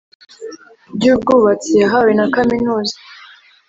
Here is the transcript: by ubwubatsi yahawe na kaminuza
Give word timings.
by 0.95 1.05
ubwubatsi 1.13 1.71
yahawe 1.81 2.11
na 2.17 2.25
kaminuza 2.35 2.95